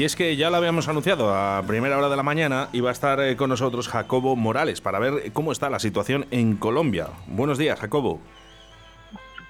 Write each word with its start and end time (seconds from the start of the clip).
Y 0.00 0.04
es 0.04 0.16
que 0.16 0.34
ya 0.34 0.48
lo 0.48 0.56
habíamos 0.56 0.88
anunciado 0.88 1.34
a 1.34 1.62
primera 1.66 1.98
hora 1.98 2.08
de 2.08 2.16
la 2.16 2.22
mañana, 2.22 2.70
iba 2.72 2.88
a 2.88 2.92
estar 2.92 3.20
eh, 3.20 3.36
con 3.36 3.50
nosotros 3.50 3.86
Jacobo 3.86 4.34
Morales 4.34 4.80
para 4.80 4.98
ver 4.98 5.30
cómo 5.34 5.52
está 5.52 5.68
la 5.68 5.78
situación 5.78 6.24
en 6.30 6.56
Colombia. 6.56 7.08
Buenos 7.26 7.58
días, 7.58 7.78
Jacobo. 7.78 8.18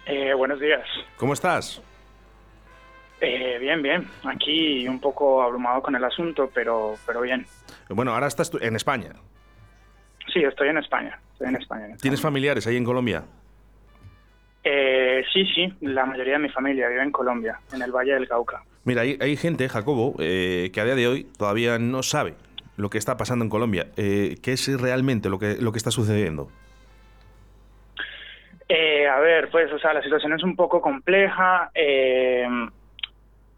Eh, 0.06 0.34
buenos 0.34 0.58
días. 0.58 0.84
¿Cómo 1.18 1.34
estás? 1.34 1.80
Eh, 3.20 3.58
bien, 3.60 3.80
bien. 3.80 4.08
Aquí 4.24 4.88
un 4.88 4.98
poco 4.98 5.40
abrumado 5.40 5.82
con 5.82 5.94
el 5.94 6.02
asunto, 6.02 6.50
pero, 6.52 6.96
pero 7.06 7.20
bien. 7.20 7.46
Bueno, 7.88 8.12
ahora 8.12 8.26
estás 8.26 8.50
en 8.60 8.74
España. 8.74 9.12
Sí, 10.32 10.40
estoy 10.42 10.70
en 10.70 10.78
España. 10.78 11.16
Estoy 11.34 11.46
en 11.46 11.56
España. 11.58 11.96
¿Tienes 12.02 12.20
familiares 12.20 12.66
ahí 12.66 12.76
en 12.76 12.84
Colombia? 12.84 13.22
Eh, 14.64 15.24
sí, 15.32 15.46
sí. 15.54 15.72
La 15.80 16.04
mayoría 16.04 16.34
de 16.34 16.40
mi 16.40 16.48
familia 16.50 16.88
vive 16.88 17.02
en 17.02 17.12
Colombia, 17.12 17.58
en 17.72 17.82
el 17.82 17.92
Valle 17.92 18.14
del 18.14 18.28
Cauca. 18.28 18.62
Mira, 18.84 19.02
hay, 19.02 19.36
gente, 19.36 19.68
Jacobo, 19.68 20.14
eh, 20.18 20.70
que 20.72 20.80
a 20.80 20.84
día 20.84 20.94
de 20.94 21.06
hoy 21.06 21.26
todavía 21.36 21.78
no 21.78 22.02
sabe 22.02 22.34
lo 22.76 22.88
que 22.88 22.98
está 22.98 23.16
pasando 23.16 23.44
en 23.44 23.50
Colombia. 23.50 23.88
Eh, 23.96 24.36
¿Qué 24.42 24.52
es 24.52 24.80
realmente 24.80 25.28
lo 25.28 25.38
que, 25.38 25.56
lo 25.60 25.70
que 25.70 25.78
está 25.78 25.90
sucediendo? 25.90 26.48
Eh, 28.68 29.06
a 29.06 29.18
ver, 29.20 29.50
pues, 29.50 29.70
o 29.72 29.78
sea, 29.78 29.92
la 29.92 30.02
situación 30.02 30.32
es 30.32 30.42
un 30.42 30.56
poco 30.56 30.80
compleja. 30.80 31.70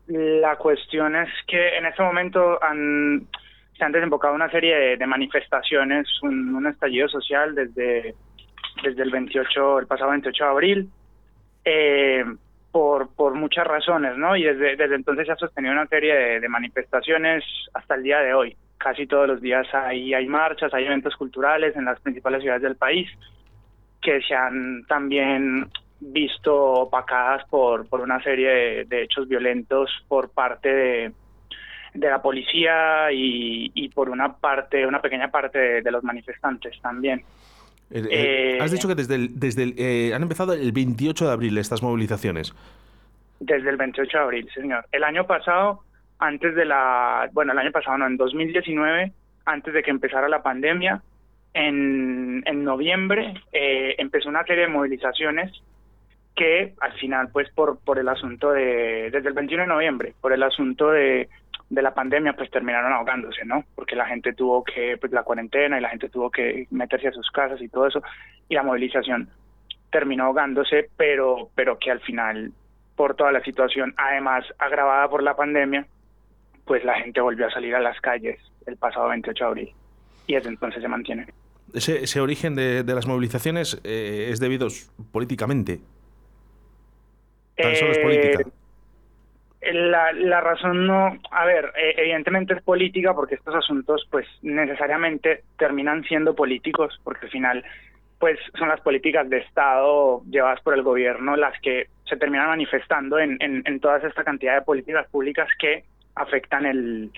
la 0.09 0.57
cuestión 0.57 1.15
es 1.15 1.29
que 1.47 1.77
en 1.79 1.87
este 1.87 2.03
momento 2.03 2.62
han, 2.62 3.29
se 3.79 3.84
han 3.84 3.93
desembocado 3.93 4.34
una 4.34 4.51
serie 4.51 4.97
de, 4.97 5.07
manifestaciones, 5.07 6.09
un, 6.23 6.55
un, 6.55 6.67
estallido 6.67 7.09
social 7.09 7.55
desde, 7.55 8.15
desde 8.83 9.03
el 9.03 9.11
28, 9.11 9.79
el 9.79 9.87
pasado 9.87 10.11
28 10.11 10.45
de 10.45 10.51
abril. 10.51 10.91
Eh, 11.65 12.25
por, 12.73 13.34
muchas 13.34 13.66
razones, 13.66 14.16
¿no? 14.16 14.34
Y 14.34 14.43
desde, 14.43 14.77
desde 14.77 14.95
entonces 14.95 15.27
se 15.27 15.33
ha 15.33 15.37
sostenido 15.37 15.73
una 15.75 15.87
serie 15.87 16.41
de, 16.41 16.48
manifestaciones 16.48 17.45
hasta 17.75 17.95
el 17.95 18.03
día 18.03 18.20
de 18.20 18.34
hoy. 18.34 18.57
Casi 18.79 19.07
todos 19.07 19.29
los 19.29 19.41
días 19.41 19.67
hay, 19.75 20.27
marchas, 20.27 20.72
hay 20.75 20.87
eventos 20.87 21.14
culturales 21.17 21.77
en 21.77 21.84
las 21.84 22.00
principales 22.00 22.41
ciudades 22.41 22.62
del 22.62 22.77
país 22.77 23.09
que 24.00 24.20
se 24.22 24.34
han 24.34 24.84
también 24.89 25.69
visto 26.00 26.55
opacadas 26.56 27.47
por, 27.48 27.87
una 27.92 28.20
serie 28.22 28.84
de, 28.87 29.03
hechos 29.03 29.28
violentos 29.28 29.91
por 30.09 30.31
parte 30.31 30.69
de, 30.69 31.12
la 31.94 32.20
policía 32.20 33.12
y, 33.12 33.89
por 33.94 34.09
una 34.09 34.33
parte, 34.33 34.87
una 34.87 35.00
pequeña 35.00 35.31
parte 35.31 35.83
de 35.83 35.91
los 35.91 36.03
manifestantes 36.03 36.81
también. 36.81 37.22
Eh, 37.93 38.09
eh, 38.11 38.59
has 38.61 38.71
dicho 38.71 38.89
que 38.89 38.95
desde 38.95 39.17
el, 39.17 39.39
desde 39.39 39.62
el, 39.65 39.75
eh, 39.77 40.15
han 40.15 40.23
empezado 40.23 40.55
el 40.55 40.73
28 40.73 41.27
de 41.27 41.33
abril 41.33 41.59
estas 41.59 41.83
movilizaciones. 41.83 42.55
Desde 43.41 43.69
el 43.69 43.77
28 43.77 44.17
de 44.17 44.25
abril, 44.25 44.51
señor. 44.55 44.87
El 44.93 45.05
año 45.05 45.27
pasado, 45.27 45.81
antes 46.19 46.55
de 46.55 46.65
la, 46.65 47.29
bueno, 47.33 47.53
el 47.53 47.59
año 47.59 47.73
pasado 47.73 47.99
no, 47.99 48.07
en 48.07 48.17
2019, 48.17 49.12
antes 49.45 49.75
de 49.75 49.83
que 49.83 49.91
empezara 49.91 50.29
la 50.29 50.43
pandemia, 50.43 51.03
en, 51.55 52.43
en 52.47 52.65
noviembre 52.65 53.34
empezó 53.53 54.31
una 54.31 54.43
serie 54.45 54.62
de 54.62 54.69
movilizaciones 54.69 55.53
que 56.34 56.73
al 56.81 56.93
final, 56.95 57.29
pues 57.31 57.51
por, 57.51 57.79
por 57.81 57.99
el 57.99 58.09
asunto 58.09 58.53
de, 58.53 59.11
desde 59.12 59.29
el 59.29 59.34
21 59.34 59.65
de 59.65 59.69
noviembre, 59.69 60.15
por 60.21 60.33
el 60.33 60.43
asunto 60.43 60.91
de 60.91 61.29
de 61.73 61.81
la 61.81 61.95
pandemia 61.95 62.34
pues 62.34 62.51
terminaron 62.51 62.92
ahogándose, 62.92 63.47
¿no? 63.47 63.65
Porque 63.75 63.97
la 63.97 64.05
gente 64.05 64.34
tuvo 64.34 64.62
que, 64.62 64.98
pues 65.01 65.11
la 65.11 65.23
cuarentena 65.23 65.78
y 65.78 65.81
la 65.81 65.89
gente 65.89 66.11
tuvo 66.11 66.31
que 66.31 66.67
meterse 66.70 67.09
a 67.09 67.12
sus 67.12 67.31
casas 67.31 67.62
y 67.62 67.69
todo 67.69 67.87
eso, 67.87 68.03
y 68.47 68.55
la 68.55 68.62
movilización 68.62 69.31
terminó 69.91 70.25
ahogándose, 70.25 70.91
pero, 70.98 71.48
pero 71.55 71.78
que 71.78 71.91
al 71.91 72.00
final, 72.00 72.53
por 72.95 73.15
toda 73.17 73.33
la 73.33 73.43
situación, 73.43 73.95
además 73.97 74.45
agravada 74.59 75.09
por 75.09 75.23
la 75.23 75.34
pandemia, 75.34 75.87
pues 76.67 76.84
la 76.84 77.00
gente 77.00 77.23
volvió 77.23 77.47
a 77.47 77.50
salir 77.50 77.75
a 77.75 77.81
las 77.81 77.98
calles 78.03 78.39
el 78.67 78.77
pasado 78.77 79.09
28 79.09 79.43
de 79.43 79.48
abril, 79.48 79.75
y 80.27 80.34
desde 80.34 80.50
entonces 80.50 80.83
se 80.83 80.89
mantiene. 80.89 81.27
Ese, 81.73 82.05
ese 82.05 82.20
origen 82.20 82.55
de, 82.55 82.83
de 82.83 82.95
las 82.95 83.06
movilizaciones 83.06 83.81
eh, 83.83 84.28
es 84.31 84.41
debido 84.41 84.69
políticamente. 85.10 85.81
Tan 87.56 87.75
solo 87.77 87.93
es 87.93 87.99
política. 87.99 88.41
Eh, 88.43 88.62
la, 89.71 90.12
la 90.12 90.41
razón 90.41 90.87
no, 90.87 91.19
a 91.31 91.45
ver, 91.45 91.73
eh, 91.77 91.95
evidentemente 91.99 92.55
es 92.55 92.62
política 92.62 93.15
porque 93.15 93.37
estos 93.37 93.55
asuntos 93.55 94.06
pues 94.11 94.27
necesariamente 94.43 95.45
terminan 95.56 96.03
siendo 96.05 96.34
políticos 96.34 96.99
porque 97.05 97.27
al 97.27 97.33
final 97.33 97.65
pues 98.19 98.39
son 98.59 98.69
las 98.69 98.81
políticas 98.81 99.28
de 99.28 99.39
Estado 99.39 100.22
llevadas 100.28 100.61
por 100.62 100.75
el 100.75 100.83
gobierno 100.83 101.37
las 101.37 101.59
que 101.61 101.89
se 102.05 102.17
terminan 102.17 102.49
manifestando 102.49 103.19
en, 103.19 103.37
en, 103.41 103.62
en 103.65 103.81
toda 103.81 103.99
esta 103.99 104.25
cantidad 104.25 104.55
de 104.55 104.62
políticas 104.62 105.09
públicas 105.09 105.49
que 105.59 105.84
afectan 106.17 106.67
el 106.67 107.11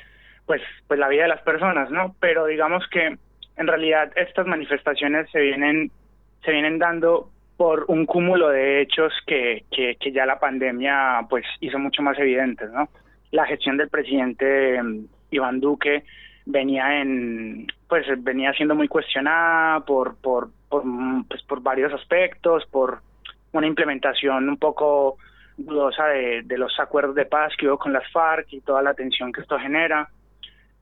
pues 0.46 0.60
pues 0.86 1.00
la 1.00 1.08
vida 1.08 1.22
de 1.22 1.28
las 1.28 1.42
personas, 1.42 1.90
¿no? 1.90 2.14
Pero 2.20 2.44
digamos 2.46 2.86
que 2.88 3.16
en 3.56 3.66
realidad 3.66 4.12
estas 4.16 4.46
manifestaciones 4.46 5.30
se 5.30 5.40
vienen 5.40 5.90
se 6.44 6.52
vienen 6.52 6.78
dando 6.78 7.30
por 7.64 7.86
un 7.88 8.04
cúmulo 8.04 8.50
de 8.50 8.82
hechos 8.82 9.10
que, 9.26 9.64
que, 9.70 10.12
ya 10.12 10.26
la 10.26 10.38
pandemia 10.38 11.26
pues 11.30 11.46
hizo 11.60 11.78
mucho 11.78 12.02
más 12.02 12.18
evidentes, 12.18 12.70
¿no? 12.70 12.90
La 13.30 13.46
gestión 13.46 13.78
del 13.78 13.88
presidente 13.88 14.82
mm, 14.82 15.06
Iván 15.30 15.60
Duque 15.60 16.04
venía 16.44 17.00
en 17.00 17.66
pues 17.88 18.04
venía 18.18 18.52
siendo 18.52 18.74
muy 18.74 18.86
cuestionada 18.86 19.80
por 19.80 20.14
por 20.20 20.50
por, 20.68 20.84
mm, 20.84 21.24
pues, 21.24 21.42
por 21.44 21.62
varios 21.62 21.90
aspectos, 21.94 22.66
por 22.70 23.00
una 23.52 23.66
implementación 23.66 24.46
un 24.46 24.58
poco 24.58 25.16
dudosa 25.56 26.08
de, 26.08 26.42
de 26.42 26.58
los 26.58 26.78
acuerdos 26.78 27.14
de 27.14 27.24
paz 27.24 27.54
que 27.56 27.66
hubo 27.66 27.78
con 27.78 27.94
las 27.94 28.06
FARC 28.12 28.52
y 28.52 28.60
toda 28.60 28.82
la 28.82 28.92
tensión 28.92 29.32
que 29.32 29.40
esto 29.40 29.58
genera. 29.58 30.06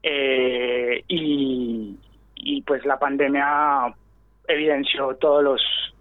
Eh, 0.03 1.01
y, 1.07 1.97
y 2.35 2.61
pues 2.63 2.83
la 2.83 2.99
pandemia 2.99 3.95
evidenció 4.49 5.15
todos 5.15 5.41
los 5.41 5.92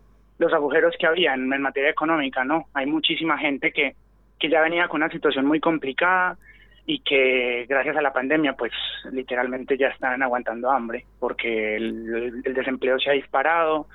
los 0.43 0.53
agujeros 0.53 0.95
que 0.99 1.07
había 1.07 1.35
en, 1.35 1.49
materia 1.49 1.91
económica, 1.91 2.45
¿no? 2.45 2.67
Hay 2.75 2.87
muchísima 2.87 3.39
gente 3.39 3.73
que, 3.73 3.95
que 4.39 4.49
ya 4.49 4.61
venía 4.61 4.89
con 4.89 5.03
una 5.03 5.11
situación 5.11 5.47
muy 5.47 5.61
complicada 5.61 6.37
y 6.85 6.99
que 6.99 7.65
gracias 7.69 7.97
a 7.97 8.03
la 8.03 8.13
pandemia 8.13 8.55
pues 8.55 8.73
literalmente 9.13 9.79
ya 9.79 9.89
están 9.89 10.21
aguantando 10.21 10.69
hambre 10.69 11.07
porque 11.21 11.77
el, 11.77 12.43
desempleo 12.43 12.99
se 12.99 13.11
ha 13.11 13.13
disparado 13.13 13.87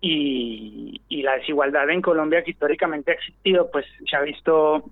y, 0.00 1.00
y, 1.08 1.22
la 1.22 1.38
desigualdad 1.38 1.90
en 1.90 2.00
Colombia 2.00 2.44
que 2.44 2.52
históricamente 2.52 3.10
ha 3.10 3.14
existido 3.14 3.68
pues 3.72 3.84
se 4.08 4.16
ha 4.16 4.20
visto 4.20 4.84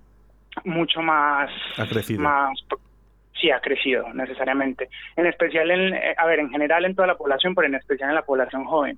mucho 0.65 1.01
más 1.01 1.49
ha 1.77 1.87
crecido. 1.87 2.21
más 2.21 2.59
sí 3.39 3.51
ha 3.51 3.61
crecido 3.61 4.13
necesariamente. 4.13 4.89
En 5.15 5.25
especial 5.27 5.71
en 5.71 5.93
a 6.17 6.25
ver 6.25 6.39
en 6.39 6.49
general 6.49 6.83
en 6.83 6.93
toda 6.93 7.07
la 7.07 7.15
población 7.15 7.55
pero 7.55 7.67
en 7.67 7.75
especial 7.75 8.09
en 8.09 8.15
la 8.15 8.25
población 8.25 8.65
joven 8.65 8.97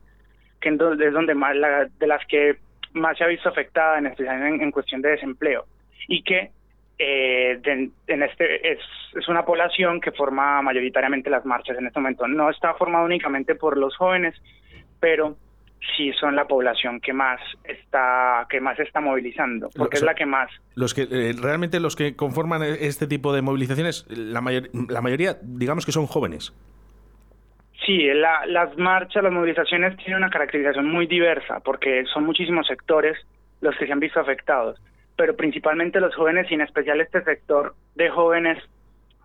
que 0.59 0.69
es 0.69 1.13
donde 1.13 1.35
más 1.35 1.55
la, 1.55 1.85
de 1.85 2.07
las 2.07 2.25
que 2.27 2.57
más 2.93 3.17
se 3.17 3.23
ha 3.23 3.27
visto 3.27 3.49
afectada 3.49 3.97
en, 3.99 4.61
en, 4.61 4.71
cuestión 4.71 5.01
de 5.01 5.09
desempleo 5.09 5.65
y 6.07 6.23
que 6.23 6.51
eh, 6.97 7.59
en 8.07 8.23
este 8.23 8.71
es, 8.71 8.79
es 9.13 9.27
una 9.27 9.45
población 9.45 9.99
que 9.99 10.11
forma 10.11 10.61
mayoritariamente 10.61 11.29
las 11.29 11.45
marchas 11.45 11.77
en 11.77 11.87
este 11.87 11.99
momento. 11.99 12.27
No 12.27 12.49
está 12.49 12.73
formada 12.75 13.03
únicamente 13.03 13.55
por 13.55 13.77
los 13.77 13.95
jóvenes, 13.97 14.33
pero 14.99 15.35
sí 15.95 16.11
son 16.19 16.35
la 16.35 16.47
población 16.47 16.99
que 16.99 17.13
más 17.13 17.39
está 17.63 18.47
que 18.49 18.59
más 18.59 18.79
está 18.79 19.01
movilizando 19.01 19.69
porque 19.75 19.97
es 19.97 20.03
la 20.03 20.15
que 20.15 20.25
más 20.25 20.49
los 20.73 20.93
que 20.93 21.03
eh, 21.03 21.33
realmente 21.39 21.79
los 21.79 21.95
que 21.95 22.15
conforman 22.15 22.63
este 22.63 23.05
tipo 23.05 23.33
de 23.33 23.41
movilizaciones 23.41 24.05
la 24.09 24.41
mayor, 24.41 24.69
la 24.89 25.01
mayoría 25.01 25.37
digamos 25.43 25.85
que 25.85 25.91
son 25.91 26.07
jóvenes 26.07 26.53
Sí, 27.85 28.07
las 28.13 28.77
marchas, 28.77 29.23
las 29.23 29.31
movilizaciones 29.31 29.95
tienen 29.97 30.17
una 30.17 30.29
caracterización 30.29 30.89
muy 30.89 31.05
diversa 31.05 31.59
porque 31.59 32.03
son 32.11 32.25
muchísimos 32.25 32.65
sectores 32.65 33.17
los 33.61 33.75
que 33.77 33.85
se 33.85 33.93
han 33.93 33.99
visto 33.99 34.19
afectados, 34.19 34.79
pero 35.15 35.35
principalmente 35.35 35.99
los 35.99 36.15
jóvenes 36.15 36.49
y 36.49 36.55
en 36.55 36.61
especial 36.61 36.99
este 36.99 37.23
sector 37.23 37.75
de 37.95 38.09
jóvenes, 38.09 38.57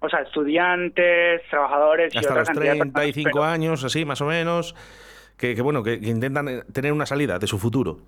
o 0.00 0.08
sea, 0.08 0.20
estudiantes, 0.20 1.42
trabajadores 1.48 2.14
hasta 2.14 2.34
los 2.34 2.48
35 2.48 3.42
años, 3.42 3.82
así 3.84 4.04
más 4.04 4.20
o 4.20 4.26
menos, 4.26 4.74
que, 5.38 5.60
bueno, 5.62 5.82
que 5.82 5.94
intentan 5.94 6.48
eh, 6.48 6.62
tener 6.72 6.92
una 6.92 7.06
salida 7.06 7.38
de 7.38 7.46
su 7.46 7.58
futuro. 7.58 7.98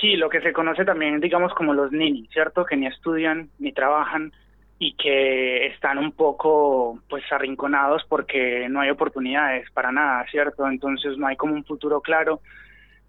Sí, 0.00 0.16
lo 0.16 0.28
que 0.28 0.40
se 0.40 0.52
conoce 0.52 0.84
también, 0.84 1.20
digamos, 1.20 1.54
como 1.54 1.72
los 1.72 1.92
ninis, 1.92 2.28
¿cierto? 2.30 2.64
Que 2.64 2.76
ni 2.76 2.86
estudian 2.86 3.48
ni 3.60 3.72
trabajan 3.72 4.32
y 4.78 4.94
que 4.94 5.66
están 5.68 5.98
un 5.98 6.12
poco 6.12 7.00
pues 7.08 7.24
arrinconados 7.30 8.04
porque 8.08 8.68
no 8.68 8.80
hay 8.80 8.90
oportunidades 8.90 9.70
para 9.70 9.90
nada, 9.90 10.24
¿cierto? 10.30 10.68
Entonces 10.68 11.16
no 11.16 11.26
hay 11.26 11.36
como 11.36 11.54
un 11.54 11.64
futuro 11.64 12.00
claro 12.00 12.40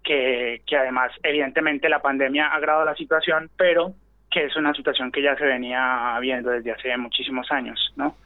que, 0.02 0.62
que 0.66 0.76
además 0.76 1.12
evidentemente 1.22 1.88
la 1.88 2.00
pandemia 2.00 2.48
ha 2.48 2.54
agravado 2.54 2.86
la 2.86 2.94
situación, 2.94 3.50
pero 3.56 3.92
que 4.30 4.44
es 4.44 4.56
una 4.56 4.72
situación 4.72 5.12
que 5.12 5.22
ya 5.22 5.36
se 5.36 5.44
venía 5.44 6.16
viendo 6.20 6.50
desde 6.50 6.72
hace 6.72 6.96
muchísimos 6.96 7.50
años, 7.50 7.92
¿no? 7.96 8.16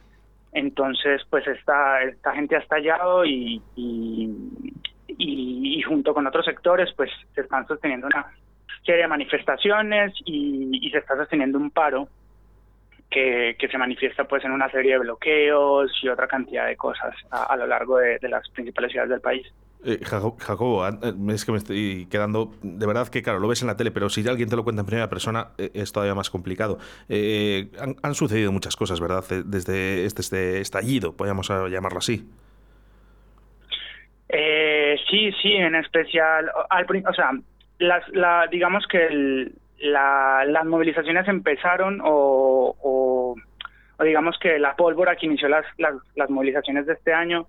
Entonces, 0.53 1.21
pues 1.29 1.45
esta, 1.47 2.03
esta 2.03 2.33
gente 2.33 2.55
ha 2.55 2.59
estallado 2.59 3.25
y, 3.25 3.61
y, 3.75 4.29
y, 5.07 5.79
y 5.79 5.81
junto 5.81 6.13
con 6.13 6.27
otros 6.27 6.45
sectores, 6.45 6.93
pues 6.95 7.09
se 7.33 7.41
están 7.41 7.65
sosteniendo 7.67 8.07
una 8.07 8.27
serie 8.85 9.01
de 9.01 9.07
manifestaciones 9.07 10.13
y, 10.25 10.79
y 10.81 10.91
se 10.91 10.99
está 10.99 11.15
sosteniendo 11.17 11.57
un 11.57 11.71
paro 11.71 12.07
que, 13.13 13.67
se 13.69 13.77
manifiesta 13.77 14.25
pues 14.25 14.43
en 14.43 14.51
una 14.51 14.69
serie 14.69 14.93
de 14.93 14.99
bloqueos 14.99 15.91
y 16.01 16.09
otra 16.09 16.27
cantidad 16.27 16.67
de 16.67 16.75
cosas 16.75 17.15
a, 17.31 17.55
lo 17.55 17.67
largo 17.67 17.97
de, 17.97 18.19
las 18.23 18.49
principales 18.49 18.91
ciudades 18.91 19.11
del 19.11 19.21
país. 19.21 19.45
Eh, 19.85 19.99
Jacobo, 20.03 20.87
eh, 20.87 20.91
es 21.29 21.45
que 21.45 21.51
me 21.51 21.57
estoy 21.57 22.07
quedando, 22.09 22.53
de 22.61 22.87
verdad 22.87 23.07
que 23.09 23.21
claro, 23.21 23.39
lo 23.39 23.47
ves 23.47 23.61
en 23.61 23.67
la 23.67 23.75
tele, 23.75 23.91
pero 23.91 24.09
si 24.09 24.27
alguien 24.27 24.49
te 24.49 24.55
lo 24.55 24.63
cuenta 24.63 24.81
en 24.81 24.85
primera 24.85 25.09
persona 25.09 25.49
eh, 25.57 25.71
es 25.73 25.91
todavía 25.91 26.15
más 26.15 26.29
complicado. 26.29 26.79
han, 27.09 28.15
sucedido 28.15 28.51
muchas 28.51 28.75
cosas, 28.75 28.99
¿verdad? 28.99 29.23
Desde 29.45 30.05
este, 30.05 30.21
este 30.21 30.61
estallido, 30.61 31.15
podríamos 31.15 31.49
llamarlo 31.49 31.99
así. 31.99 32.27
sí, 35.09 35.31
sí, 35.41 35.53
en 35.53 35.75
especial, 35.75 36.49
al, 36.69 36.85
o 36.85 37.13
sea, 37.13 37.31
las, 37.79 38.07
la, 38.09 38.47
digamos 38.49 38.87
que 38.87 39.05
el, 39.05 39.53
las 39.79 40.65
movilizaciones 40.65 41.27
empezaron 41.27 42.01
o, 42.03 43.35
digamos 43.99 44.37
que 44.39 44.59
la 44.59 44.75
pólvora 44.75 45.15
que 45.15 45.25
inició 45.25 45.47
las, 45.47 45.65
las, 45.77 46.29
movilizaciones 46.29 46.85
de 46.85 46.93
este 46.93 47.13
año 47.13 47.47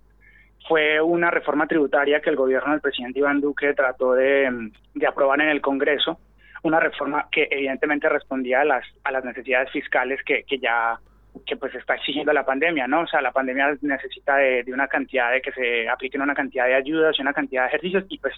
fue 0.68 1.00
una 1.00 1.30
reforma 1.30 1.66
tributaria 1.66 2.20
que 2.20 2.30
el 2.30 2.36
gobierno 2.36 2.72
del 2.72 2.80
presidente 2.80 3.18
Iván 3.18 3.40
Duque 3.40 3.74
trató 3.74 4.14
de, 4.14 4.70
aprobar 5.06 5.40
en 5.40 5.48
el 5.48 5.60
Congreso, 5.60 6.18
una 6.62 6.80
reforma 6.80 7.28
que 7.30 7.48
evidentemente 7.50 8.08
respondía 8.08 8.60
a 8.60 8.64
las, 8.64 8.84
a 9.02 9.10
las 9.10 9.24
necesidades 9.24 9.70
fiscales 9.70 10.20
que, 10.24 10.44
que 10.44 10.58
ya 10.58 10.98
que 11.46 11.56
pues 11.56 11.74
está 11.74 11.96
exigiendo 11.96 12.32
la 12.32 12.44
pandemia, 12.44 12.86
¿no? 12.86 13.00
O 13.00 13.06
sea, 13.08 13.20
la 13.20 13.32
pandemia 13.32 13.76
necesita 13.82 14.36
de, 14.36 14.62
de 14.62 14.72
una 14.72 14.86
cantidad 14.86 15.32
de 15.32 15.42
que 15.42 15.50
se 15.50 15.88
apliquen 15.88 16.22
una 16.22 16.34
cantidad 16.34 16.66
de 16.66 16.74
ayudas 16.74 17.16
y 17.18 17.22
una 17.22 17.32
cantidad 17.32 17.62
de 17.62 17.68
ejercicios 17.68 18.04
y 18.08 18.18
pues 18.18 18.34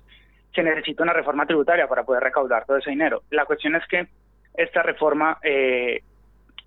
se 0.56 0.62
necesita 0.62 1.03
una 1.03 1.12
reforma 1.12 1.47
tributaria 1.47 1.87
para 1.87 2.03
poder 2.03 2.23
recaudar 2.23 2.64
todo 2.64 2.79
ese 2.79 2.91
dinero. 2.91 3.23
La 3.31 3.44
cuestión 3.44 3.76
es 3.76 3.87
que 3.87 4.08
esta 4.55 4.82
reforma, 4.82 5.38
eh, 5.43 6.00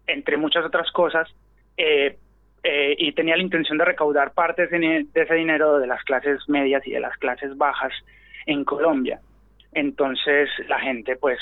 entre 0.07 0.37
muchas 0.37 0.63
otras 0.63 0.89
cosas, 0.91 1.27
eh, 1.75 2.15
eh, 2.63 2.95
y 2.97 3.11
tenía 3.13 3.35
la 3.35 3.43
intención 3.43 3.77
de 3.77 3.85
recaudar 3.85 4.33
parte 4.33 4.67
de 4.67 5.05
ese 5.13 5.33
dinero 5.33 5.79
de 5.79 5.87
las 5.87 6.03
clases 6.03 6.47
medias 6.47 6.85
y 6.85 6.91
de 6.91 6.99
las 6.99 7.17
clases 7.17 7.57
bajas 7.57 7.93
en 8.45 8.63
Colombia. 8.63 9.19
Entonces 9.73 10.49
la 10.67 10.79
gente 10.79 11.15
pues 11.15 11.39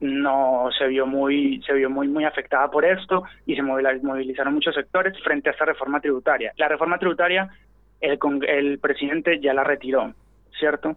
no 0.00 0.68
se 0.76 0.88
vio 0.88 1.06
muy 1.06 1.62
se 1.64 1.72
vio 1.72 1.88
muy 1.88 2.08
muy 2.08 2.24
afectada 2.24 2.68
por 2.68 2.84
esto 2.84 3.22
y 3.46 3.54
se 3.54 3.62
movilizaron 3.62 4.54
muchos 4.54 4.74
sectores 4.74 5.16
frente 5.22 5.48
a 5.48 5.52
esta 5.52 5.66
reforma 5.66 6.00
tributaria. 6.00 6.52
La 6.56 6.68
reforma 6.68 6.98
tributaria 6.98 7.48
el, 8.00 8.18
el 8.48 8.78
presidente 8.80 9.40
ya 9.40 9.54
la 9.54 9.62
retiró, 9.62 10.12
¿cierto? 10.58 10.96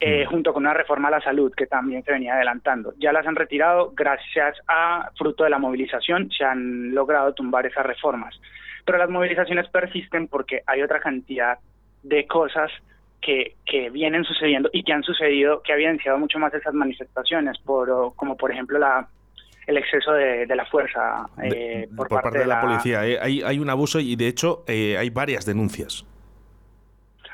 Eh, 0.00 0.24
junto 0.24 0.54
con 0.54 0.62
una 0.62 0.72
reforma 0.72 1.08
a 1.08 1.12
la 1.12 1.20
salud 1.20 1.52
que 1.54 1.66
también 1.66 2.02
se 2.02 2.12
venía 2.12 2.34
adelantando. 2.34 2.94
Ya 2.98 3.12
las 3.12 3.26
han 3.26 3.36
retirado 3.36 3.92
gracias 3.94 4.56
a, 4.66 5.10
fruto 5.16 5.44
de 5.44 5.50
la 5.50 5.58
movilización, 5.58 6.30
se 6.30 6.42
han 6.42 6.94
logrado 6.94 7.34
tumbar 7.34 7.66
esas 7.66 7.84
reformas. 7.84 8.40
Pero 8.86 8.96
las 8.96 9.10
movilizaciones 9.10 9.68
persisten 9.68 10.26
porque 10.28 10.62
hay 10.66 10.80
otra 10.80 11.00
cantidad 11.00 11.58
de 12.02 12.26
cosas 12.26 12.70
que, 13.20 13.56
que 13.66 13.90
vienen 13.90 14.24
sucediendo 14.24 14.70
y 14.72 14.82
que 14.84 14.92
han 14.94 15.02
sucedido, 15.02 15.62
que 15.62 15.72
ha 15.72 15.76
evidenciado 15.76 16.18
mucho 16.18 16.38
más 16.38 16.54
esas 16.54 16.72
manifestaciones, 16.72 17.58
por, 17.58 18.14
como 18.16 18.38
por 18.38 18.50
ejemplo 18.50 18.78
la, 18.78 19.06
el 19.66 19.76
exceso 19.76 20.12
de, 20.12 20.46
la 20.46 20.64
fuerza 20.64 21.26
eh, 21.42 21.88
por, 21.94 22.08
parte, 22.08 22.38
de 22.38 22.46
la, 22.46 22.62
policía. 22.62 23.06
Eh. 23.06 23.18
Hay, 23.20 23.42
hay 23.42 23.58
un 23.58 23.68
abuso 23.68 24.00
y 24.00 24.16
de 24.16 24.28
hecho 24.28 24.64
eh, 24.66 24.96
hay 24.96 25.10
varias 25.10 25.44
denuncias 25.44 26.06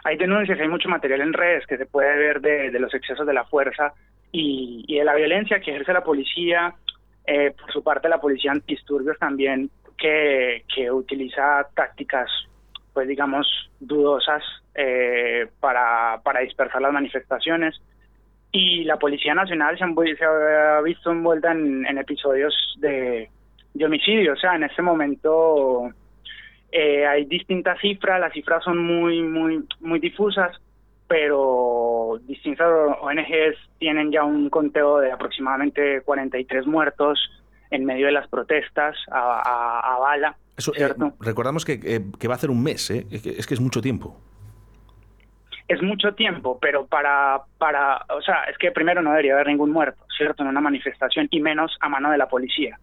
hay 0.06 0.16
denuncias, 0.16 0.60
hay 0.60 0.68
mucho 0.68 0.88
material 0.88 1.20
en 1.20 1.32
redes 1.32 1.66
que 1.66 1.76
se 1.76 1.84
puede 1.84 2.16
ver 2.16 2.40
de, 2.40 2.78
los 2.78 2.94
excesos 2.94 3.26
de 3.26 3.34
la 3.34 3.44
fuerza 3.44 3.92
y, 4.30 4.96
de 4.96 5.04
la 5.04 5.16
violencia 5.16 5.58
que 5.58 5.72
ejerce 5.72 5.92
la 5.92 6.04
policía, 6.04 6.72
eh, 7.26 7.52
por 7.60 7.72
su 7.72 7.82
parte 7.82 8.08
la 8.08 8.20
policía 8.20 8.52
antidisturbios 8.52 9.18
también, 9.18 9.68
que, 9.98 10.62
que 10.72 10.92
utiliza 10.92 11.66
tácticas, 11.74 12.30
pues 12.94 13.08
digamos, 13.08 13.48
dudosas 13.80 14.44
eh, 14.76 15.48
para, 15.58 16.20
para 16.22 16.40
dispersar 16.40 16.80
las 16.80 16.92
manifestaciones. 16.92 17.74
Y 18.52 18.84
la 18.84 18.98
Policía 18.98 19.34
Nacional 19.34 19.76
se, 19.76 19.84
ha 20.24 20.80
visto 20.82 21.10
envuelta 21.10 21.50
en, 21.50 21.84
en 21.84 21.98
episodios 21.98 22.54
de, 22.78 23.28
de 23.74 23.84
homicidio, 23.84 24.34
o 24.34 24.36
sea, 24.36 24.54
en 24.54 24.62
este 24.62 24.82
momento 24.82 25.90
eh, 26.78 27.06
hay 27.06 27.24
distintas 27.24 27.80
cifras, 27.80 28.20
las 28.20 28.34
cifras 28.34 28.62
son 28.62 28.76
muy, 28.76 29.22
muy, 29.22 29.64
muy 29.80 29.98
difusas, 29.98 30.54
pero 31.08 32.20
distintas 32.24 32.68
ONGs 33.00 33.56
tienen 33.78 34.12
ya 34.12 34.24
un 34.24 34.50
conteo 34.50 34.98
de 34.98 35.10
aproximadamente 35.10 36.02
43 36.02 36.66
muertos 36.66 37.18
en 37.70 37.86
medio 37.86 38.04
de 38.04 38.12
las 38.12 38.28
protestas 38.28 38.94
a, 39.10 39.96
bala. 39.98 40.36
Eh, 40.76 40.88
recordamos 41.18 41.64
que, 41.64 41.80
eh, 41.82 42.04
que, 42.20 42.28
va 42.28 42.34
a 42.34 42.38
ser 42.38 42.50
un 42.50 42.62
mes, 42.62 42.90
¿eh? 42.90 43.06
es 43.10 43.46
que 43.46 43.54
es 43.54 43.60
mucho 43.60 43.80
tiempo. 43.80 44.20
Es 45.68 45.80
mucho 45.82 46.12
tiempo, 46.12 46.58
pero 46.60 46.86
para, 46.86 47.40
para, 47.56 48.04
o 48.14 48.20
sea, 48.20 48.44
es 48.50 48.58
que 48.58 48.70
primero 48.70 49.00
no 49.00 49.12
debería 49.12 49.32
haber 49.32 49.46
ningún 49.46 49.70
muerto, 49.72 50.04
¿cierto? 50.14 50.42
En 50.42 50.50
una 50.50 50.60
manifestación 50.60 51.26
y 51.30 51.40
menos 51.40 51.74
a 51.80 51.88
mano 51.88 52.10
de 52.10 52.18
la 52.18 52.28
policía, 52.28 52.78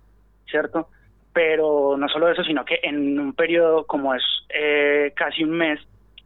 ¿cierto? 0.49 0.89
Pero 1.33 1.97
no 1.97 2.07
solo 2.07 2.29
eso, 2.29 2.43
sino 2.43 2.63
que 2.63 2.79
en 2.83 3.19
un 3.19 3.33
periodo 3.33 3.85
como 3.85 4.13
es 4.13 4.23
eh, 4.49 5.11
casi 5.15 5.43
un 5.43 5.51
mes, 5.51 5.79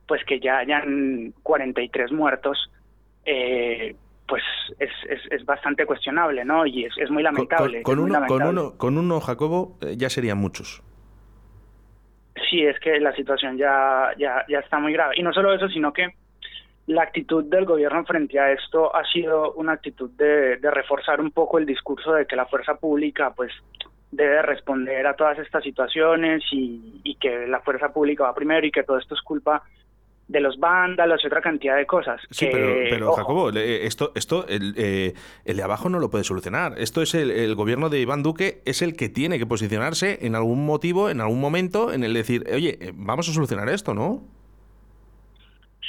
pues 0.06 0.24
que 0.26 0.40
ya 0.40 0.60
hayan 0.60 1.34
43 1.44 2.12
muertos, 2.12 2.70
eh, 3.26 3.96
pues 4.28 4.44
es, 4.80 4.92
es, 5.32 5.46
bastante 5.46 5.86
cuestionable, 5.86 6.44
¿no? 6.44 6.66
Y 6.66 6.84
es, 6.86 6.94
es 6.98 7.10
muy 7.10 7.24
lamentable. 7.24 7.82
Con, 7.82 8.00
uno, 8.00 8.26
con, 8.28 8.44
uno, 8.44 8.78
con 8.78 8.98
uno, 8.98 9.22
Jacobo, 9.22 9.78
eh, 9.82 9.96
ya 9.98 10.10
serían 10.10 10.38
muchos. 10.38 10.84
Sí, 12.50 12.62
es 12.64 12.78
que 12.80 13.00
la 13.00 13.14
situación 13.16 13.58
ya, 13.58 14.12
ya, 14.18 14.46
ya 14.50 14.60
está 14.60 14.80
muy 14.80 14.92
grave. 14.92 15.16
Y 15.18 15.24
no 15.24 15.32
solo 15.32 15.54
eso, 15.54 15.70
sino 15.70 15.94
que 15.94 16.10
la 16.88 17.04
actitud 17.04 17.46
del 17.46 17.66
gobierno 17.66 18.04
frente 18.06 18.40
a 18.40 18.52
esto 18.52 18.94
ha 18.94 19.04
sido 19.06 19.54
una 19.54 19.74
actitud 19.74 20.10
de, 20.12 20.58
de 20.58 20.72
reforzar 20.72 21.22
un 21.22 21.32
poco 21.32 21.58
el 21.58 21.66
discurso 21.66 22.14
de 22.14 22.26
que 22.26 22.36
la 22.36 22.46
fuerza 22.46 22.76
pública, 22.76 23.34
pues, 23.36 23.52
debe 24.12 24.42
responder 24.42 25.06
a 25.06 25.16
todas 25.16 25.38
estas 25.40 25.64
situaciones 25.64 26.44
y, 26.52 27.16
que 27.20 27.48
la 27.48 27.60
fuerza 27.62 27.90
pública 27.90 28.26
va 28.26 28.36
primero 28.36 28.66
y 28.66 28.72
que 28.72 28.84
todo 28.84 29.00
esto 29.00 29.16
es 29.16 29.22
culpa 29.22 29.64
de 30.28 30.42
los 30.42 30.60
vándalos 30.60 31.24
y 31.24 31.28
otra 31.28 31.42
cantidad 31.42 31.78
de 31.78 31.86
cosas. 31.86 32.22
Sí, 32.30 32.50
pero, 32.52 33.14
Jacobo, 33.14 33.50
esto, 33.50 34.12
esto 34.14 34.46
el, 34.48 34.74
eh, 34.78 35.14
el, 35.46 35.58
de 35.58 35.64
abajo 35.64 35.90
no 35.90 36.00
lo 36.00 36.10
puede 36.10 36.26
solucionar. 36.26 36.74
Esto 36.78 37.02
es 37.02 37.16
el, 37.16 37.56
gobierno 37.56 37.90
de 37.90 38.02
Iván 38.02 38.24
Duque, 38.24 38.62
es 38.66 38.82
el 38.82 38.96
que 38.96 39.10
tiene 39.10 39.40
que 39.40 39.46
posicionarse 39.46 40.26
en 40.26 40.36
algún 40.36 40.66
motivo, 40.66 41.10
en 41.10 41.22
algún 41.22 41.40
momento, 41.40 41.94
en 41.94 42.04
el 42.04 42.14
decir, 42.14 42.44
oye, 42.54 42.78
eh, 42.82 42.92
vamos 42.94 43.30
a 43.30 43.34
solucionar 43.34 43.70
esto, 43.70 43.94
¿no? 43.94 44.22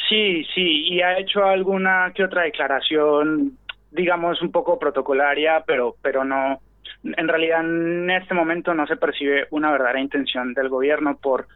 Sí, 0.09 0.45
sí, 0.55 0.87
y 0.89 1.03
ha 1.03 1.19
hecho 1.19 1.45
alguna 1.45 2.13
que 2.15 2.25
otra 2.25 2.43
declaración, 2.43 3.59
digamos, 3.91 4.41
un 4.41 4.51
poco 4.53 4.79
protocolaria, 4.79 5.65
pero, 5.67 5.97
pero 6.01 6.25
no, 6.25 6.61
en 7.05 7.29
realidad 7.29 7.61
en 7.61 8.11
este 8.11 8.35
momento 8.35 8.75
no 8.75 8.87
se 8.87 8.97
percibe 8.97 9.47
una 9.51 9.71
verdadera 9.71 10.01
intención 10.01 10.55
del 10.55 10.69
gobierno 10.69 11.17
por, 11.17 11.47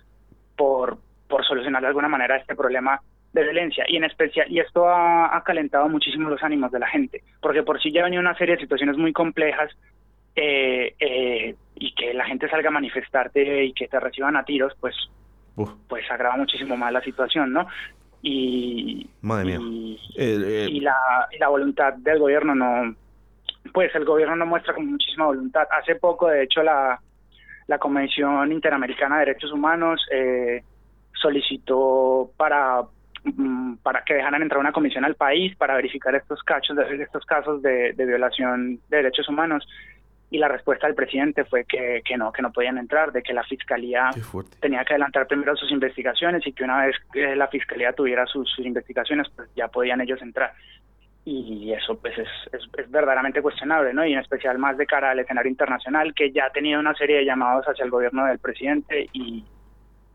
por, 0.57 0.99
por 1.29 1.45
solucionar 1.45 1.83
de 1.83 1.89
alguna 1.89 2.09
manera 2.09 2.37
este 2.37 2.55
problema 2.55 3.01
de 3.33 3.43
violencia. 3.43 3.85
Y 3.89 3.97
en 3.97 4.05
especial 4.05 4.51
y 4.51 4.61
esto 4.61 4.89
ha, 4.89 5.43
calentado 5.45 5.89
muchísimo 5.89 6.29
los 6.29 6.43
ánimos 6.43 6.71
de 6.71 6.79
la 6.79 6.87
gente 6.87 7.23
porque 7.41 7.63
por 7.63 7.81
sí 7.81 7.91
ya 7.91 8.05
venía 8.05 8.21
una 8.21 8.37
serie 8.37 8.55
de 8.55 8.61
situaciones 8.61 8.97
muy 8.97 9.13
complejas 9.13 9.71
eh, 10.37 10.95
eh, 11.01 11.55
y 11.75 11.95
que 11.95 12.15
la 12.15 12.25
gente 12.25 12.49
salga 12.49 12.69
a 12.69 12.73
manifestarte 12.73 13.65
y 13.65 13.73
que 13.73 13.89
te 13.89 13.99
reciban 13.99 14.37
a 14.37 14.45
tiros 14.45 14.73
pues 14.81 14.95
pues 15.89 16.11
agrava 16.11 16.37
muchísimo 16.37 16.77
más 16.77 16.93
la 16.93 17.03
situación 17.03 17.53
no 17.53 17.67
y 18.23 19.07
Madre 19.21 19.59
y, 19.61 19.99
eh, 20.17 20.69
y 20.71 20.81
la 20.81 20.97
y 21.33 21.39
la 21.39 21.49
voluntad 21.49 21.95
del 21.95 22.21
gobierno 22.21 22.55
no 22.55 22.95
pues 23.73 23.95
el 23.95 24.05
gobierno 24.05 24.37
no 24.37 24.47
muestra 24.47 24.75
con 24.75 24.91
muchísima 24.91 25.27
voluntad. 25.27 25.67
Hace 25.71 25.95
poco, 25.97 26.29
de 26.29 26.43
hecho, 26.43 26.63
la, 26.63 27.01
la 27.67 27.79
Convención 27.79 28.51
Interamericana 28.53 29.19
de 29.19 29.27
Derechos 29.27 29.53
Humanos 29.53 30.05
eh, 30.11 30.63
solicitó 31.15 32.31
para 32.37 32.83
mm, 33.25 33.77
para 33.77 34.03
que 34.05 34.15
dejaran 34.15 34.43
entrar 34.43 34.61
una 34.61 34.73
comisión 34.73 35.05
al 35.05 35.15
país 35.15 35.55
para 35.57 35.77
verificar 35.77 36.15
estos 36.15 36.43
cachos 36.43 36.77
de 36.77 37.03
estos 37.03 37.25
casos 37.25 37.63
de, 37.63 37.95
violación 37.97 38.81
de 38.89 38.97
derechos 38.99 39.29
humanos. 39.29 39.67
Y 40.31 40.39
la 40.39 40.49
respuesta 40.49 40.87
del 40.87 40.97
presidente 40.97 41.45
fue 41.45 41.67
que, 41.67 42.01
que 42.07 42.17
no 42.17 42.33
que 42.33 42.41
no 42.41 42.51
podían 42.53 42.79
entrar 42.79 43.13
de 43.13 43.23
que 43.23 43.35
la 43.35 43.45
fiscalía 43.45 44.09
tenía 44.61 44.83
que 44.83 44.95
adelantar 44.95 45.27
primero 45.27 45.55
sus 45.57 45.71
investigaciones 45.71 46.47
y 46.47 46.55
que 46.55 46.65
una 46.65 46.87
vez 46.87 46.97
que 47.13 47.37
la 47.37 47.49
fiscalía 47.49 47.93
tuviera 47.93 48.25
sus, 48.27 48.51
sus 48.51 48.65
investigaciones 48.65 49.29
pues 49.37 49.51
ya 49.55 49.69
podían 49.69 50.01
ellos 50.01 50.23
entrar 50.23 50.55
y 51.25 51.73
eso 51.73 51.99
pues 51.99 52.19
es, 52.19 52.29
es, 52.53 52.91
verdaderamente 52.91 53.41
cuestionable, 53.43 53.95
¿no? 53.95 54.05
Y 54.05 54.13
en 54.13 54.19
especial 54.19 54.59
más 54.59 54.77
de 54.77 54.87
cara 54.87 55.11
al 55.11 55.21
escenario 55.21 55.51
internacional, 55.51 56.15
que 56.15 56.33
ya 56.33 56.47
ha 56.47 56.51
tenido 56.51 56.81
una 56.81 56.95
serie 56.95 57.19
de 57.19 57.25
llamados 57.25 57.65
hacia 57.67 57.85
el 57.85 57.91
gobierno 57.91 58.27
del 58.27 58.41
presidente 58.41 59.09
y, 59.13 59.45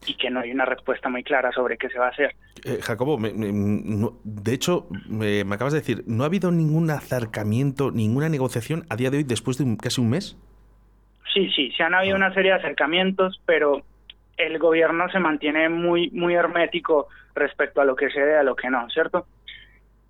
y 0.05 0.13
que 0.15 0.29
no 0.29 0.41
hay 0.41 0.51
una 0.51 0.65
respuesta 0.65 1.07
muy 1.07 1.23
clara 1.23 1.51
sobre 1.51 1.77
qué 1.77 1.89
se 1.89 1.97
va 1.97 2.07
a 2.07 2.09
hacer. 2.09 2.35
Eh, 2.65 2.79
Jacobo, 2.81 3.17
de 3.19 4.53
hecho, 4.53 4.87
me, 5.07 5.41
acabas 5.41 5.73
de 5.73 5.79
decir, 5.79 6.03
¿no 6.07 6.23
ha 6.23 6.27
habido 6.27 6.51
ningún 6.51 6.89
acercamiento, 6.89 7.91
ninguna 7.91 8.27
negociación 8.27 8.85
a 8.89 8.97
día 8.97 9.09
de 9.09 9.17
hoy 9.17 9.23
después 9.23 9.57
de 9.57 9.77
casi 9.77 10.01
un 10.01 10.09
mes? 10.09 10.37
sí, 11.37 11.51
sí, 11.55 11.71
se 11.77 11.83
han 11.83 11.93
habido 11.93 12.15
una 12.15 12.33
serie 12.33 12.51
de 12.51 12.57
acercamientos, 12.57 13.39
pero 13.45 13.83
el 14.37 14.57
gobierno 14.57 15.09
se 15.09 15.19
mantiene 15.19 15.69
muy, 15.69 16.09
muy 16.11 16.33
hermético 16.33 17.07
respecto 17.35 17.81
a 17.81 17.85
lo 17.85 17.95
que 17.95 18.09
se 18.09 18.19
debe 18.19 18.37
a 18.37 18.43
lo 18.43 18.55
que 18.55 18.69
no, 18.69 18.89
¿cierto? 18.89 19.27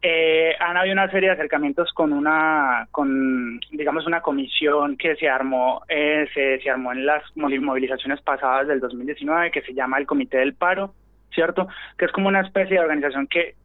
Eh, 0.01 0.54
han 0.60 0.77
habido 0.77 0.94
una 0.94 1.10
serie 1.10 1.30
de 1.30 1.36
acercamientos 1.36 1.92
con 1.94 2.13
una, 2.13 2.88
con, 2.92 3.60
digamos, 3.72 4.06
una 4.06 4.22
comisión 4.22 4.96
que 4.96 5.16
se 5.16 5.27
armó, 5.27 5.82
eh, 5.89 6.27
se, 6.34 6.60
se 6.60 6.70
armó 6.70 6.92
en 6.92 7.06
las 7.06 7.24
movilizaciones 7.36 8.22
pasadas 8.22 8.68
del 8.68 8.80
2019, 8.80 9.51
que 9.51 9.63
se 9.63 9.74
llama 9.74 9.98
el 9.98 10.06
Comité 10.06 10.38
del 10.38 10.54
Paro, 10.54 10.94
¿cierto? 11.34 11.68
Que 11.98 12.06
es 12.06 12.12
como 12.12 12.27
una 12.27 12.42
especie 12.42 12.75
de 12.75 12.82
organización 12.82 13.27
que 13.27 13.56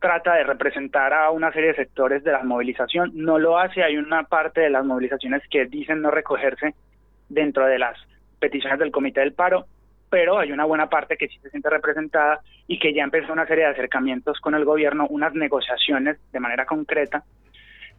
trata 0.00 0.34
de 0.34 0.44
representar 0.44 1.12
a 1.12 1.30
una 1.30 1.52
serie 1.52 1.68
de 1.68 1.76
sectores 1.76 2.24
de 2.24 2.32
la 2.32 2.42
movilización. 2.42 3.12
No 3.14 3.38
lo 3.38 3.58
hace, 3.58 3.82
hay 3.82 3.96
una 3.96 4.24
parte 4.24 4.62
de 4.62 4.70
las 4.70 4.84
movilizaciones 4.84 5.42
que 5.50 5.66
dicen 5.66 6.00
no 6.00 6.10
recogerse 6.10 6.74
dentro 7.28 7.66
de 7.66 7.78
las 7.78 7.96
peticiones 8.40 8.78
del 8.78 8.90
Comité 8.90 9.20
del 9.20 9.34
Paro, 9.34 9.66
pero 10.12 10.38
hay 10.38 10.52
una 10.52 10.66
buena 10.66 10.90
parte 10.90 11.16
que 11.16 11.26
sí 11.26 11.38
se 11.38 11.48
siente 11.48 11.70
representada 11.70 12.40
y 12.66 12.78
que 12.78 12.92
ya 12.92 13.02
empezó 13.02 13.32
una 13.32 13.46
serie 13.46 13.64
de 13.64 13.70
acercamientos 13.70 14.38
con 14.40 14.54
el 14.54 14.66
gobierno, 14.66 15.06
unas 15.08 15.32
negociaciones 15.32 16.18
de 16.30 16.38
manera 16.38 16.66
concreta, 16.66 17.24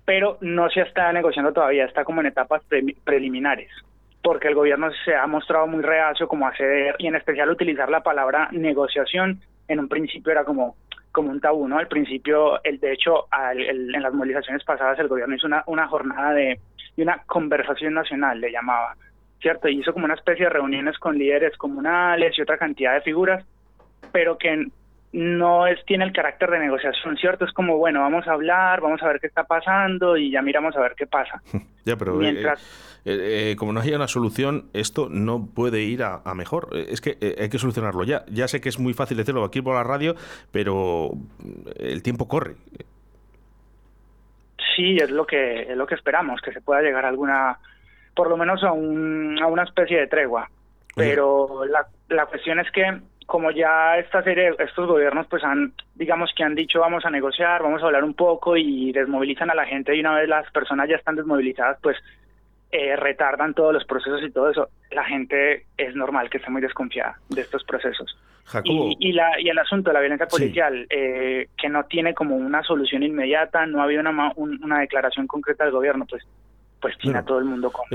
pero 0.05 0.37
no 0.41 0.69
se 0.69 0.81
está 0.81 1.11
negociando 1.11 1.51
todavía, 1.51 1.85
está 1.85 2.03
como 2.03 2.21
en 2.21 2.27
etapas 2.27 2.61
preliminares, 3.03 3.71
porque 4.21 4.47
el 4.47 4.53
gobierno 4.53 4.91
se 5.03 5.15
ha 5.15 5.25
mostrado 5.25 5.65
muy 5.65 5.81
reacio 5.81 6.27
como 6.27 6.47
hacer, 6.47 6.95
y 6.99 7.07
en 7.07 7.15
especial 7.15 7.49
utilizar 7.49 7.89
la 7.89 8.03
palabra 8.03 8.47
negociación, 8.51 9.41
en 9.67 9.79
un 9.79 9.89
principio 9.89 10.33
era 10.33 10.43
como 10.43 10.75
como 11.11 11.31
un 11.31 11.41
tabú, 11.41 11.67
¿no? 11.67 11.77
Al 11.77 11.87
principio, 11.87 12.63
el 12.63 12.79
de 12.79 12.93
hecho, 12.93 13.27
en 13.55 14.01
las 14.01 14.13
movilizaciones 14.13 14.63
pasadas 14.63 14.97
el 14.99 15.07
gobierno 15.07 15.35
hizo 15.35 15.45
una, 15.45 15.63
una 15.67 15.87
jornada 15.87 16.33
de, 16.33 16.59
de 16.95 17.03
una 17.03 17.23
conversación 17.27 17.93
nacional, 17.93 18.41
le 18.41 18.51
llamaba, 18.51 18.95
¿cierto? 19.43 19.67
Hizo 19.67 19.93
como 19.93 20.05
una 20.05 20.15
especie 20.15 20.45
de 20.45 20.49
reuniones 20.49 20.97
con 20.97 21.19
líderes 21.19 21.55
comunales 21.57 22.35
y 22.35 22.41
otra 22.41 22.57
cantidad 22.57 22.95
de 22.95 23.01
figuras, 23.01 23.45
pero 24.11 24.37
que 24.37 24.67
no 25.11 25.67
es 25.67 25.85
tiene 25.85 26.05
el 26.05 26.13
carácter 26.13 26.49
de 26.49 26.59
negociación, 26.59 27.17
¿cierto? 27.17 27.45
Es 27.45 27.51
como, 27.51 27.77
bueno, 27.77 27.99
vamos 27.99 28.27
a 28.27 28.31
hablar, 28.31 28.81
vamos 28.81 29.03
a 29.03 29.07
ver 29.07 29.19
qué 29.19 29.27
está 29.27 29.43
pasando 29.43 30.17
y 30.17 30.31
ya 30.31 30.41
miramos 30.41 30.75
a 30.75 30.79
ver 30.79 30.95
qué 30.97 31.05
pasa. 31.05 31.43
ya, 31.85 31.97
pero 31.97 32.19
eh, 32.23 32.41
eh, 32.41 33.51
eh, 33.51 33.55
como 33.57 33.73
no 33.73 33.81
haya 33.81 33.97
una 33.97 34.07
solución, 34.07 34.69
esto 34.73 35.09
no 35.11 35.49
puede 35.53 35.81
ir 35.81 36.01
a, 36.03 36.21
mejor. 36.33 36.69
Es 36.73 37.01
que 37.01 37.17
hay 37.39 37.49
que 37.49 37.59
solucionarlo 37.59 38.05
ya. 38.05 38.23
Ya 38.27 38.47
sé 38.47 38.61
que 38.61 38.69
es 38.69 38.79
muy 38.79 38.93
fácil 38.93 39.17
decirlo 39.17 39.43
aquí 39.43 39.61
por 39.61 39.75
la 39.75 39.83
radio, 39.83 40.15
pero 40.51 41.11
el 41.77 42.01
tiempo 42.01 42.27
corre. 42.27 42.55
Sí, 44.75 44.95
es 44.95 45.11
lo 45.11 45.27
que 45.27 45.63
es 45.63 45.77
lo 45.77 45.85
que 45.85 45.93
esperamos, 45.93 46.41
que 46.41 46.53
se 46.53 46.61
pueda 46.61 46.81
llegar 46.81 47.05
a 47.05 47.09
alguna 47.09 47.59
por 48.15 48.29
lo 48.29 48.37
menos 48.37 48.63
a, 48.63 48.71
un, 48.71 49.39
a 49.41 49.47
una 49.47 49.63
especie 49.63 49.99
de 49.99 50.07
tregua. 50.07 50.49
Pero 50.95 51.65
la, 51.65 51.87
la 52.09 52.27
cuestión 52.27 52.59
es 52.59 52.69
que 52.71 52.85
como 53.25 53.51
ya 53.51 53.97
esta 53.97 54.21
serie, 54.23 54.51
estos 54.59 54.87
gobiernos 54.87 55.27
pues 55.27 55.43
han, 55.43 55.73
digamos 55.95 56.31
que 56.35 56.43
han 56.43 56.55
dicho 56.55 56.79
vamos 56.79 57.05
a 57.05 57.09
negociar, 57.09 57.63
vamos 57.63 57.81
a 57.81 57.85
hablar 57.85 58.03
un 58.03 58.13
poco 58.13 58.57
y 58.57 58.91
desmovilizan 58.91 59.49
a 59.49 59.55
la 59.55 59.65
gente 59.65 59.95
y 59.95 60.01
una 60.01 60.15
vez 60.15 60.27
las 60.27 60.51
personas 60.51 60.89
ya 60.89 60.97
están 60.97 61.15
desmovilizadas 61.15 61.79
pues 61.81 61.97
eh, 62.71 62.95
retardan 62.95 63.53
todos 63.53 63.73
los 63.73 63.85
procesos 63.85 64.21
y 64.23 64.31
todo 64.31 64.49
eso. 64.49 64.69
La 64.91 65.03
gente 65.03 65.65
es 65.77 65.95
normal 65.95 66.29
que 66.29 66.37
esté 66.37 66.49
muy 66.49 66.61
desconfiada 66.61 67.17
de 67.29 67.41
estos 67.41 67.63
procesos. 67.63 68.17
Y, 68.63 68.97
y, 68.99 69.13
la, 69.13 69.39
y 69.39 69.47
el 69.47 69.57
asunto 69.57 69.89
de 69.89 69.93
la 69.93 69.99
violencia 69.99 70.27
policial, 70.27 70.85
eh, 70.89 71.47
que 71.57 71.69
no 71.69 71.85
tiene 71.85 72.13
como 72.13 72.35
una 72.35 72.61
solución 72.63 73.03
inmediata, 73.03 73.65
no 73.65 73.79
ha 73.79 73.83
habido 73.85 74.01
una, 74.01 74.33
una 74.35 74.79
declaración 74.79 75.27
concreta 75.27 75.63
del 75.63 75.71
gobierno, 75.73 76.05
pues 76.09 76.23
pues 76.83 76.97
tiene 76.97 77.17
a 77.17 77.23
todo 77.23 77.39
el 77.39 77.45
mundo 77.45 77.71
con, 77.71 77.85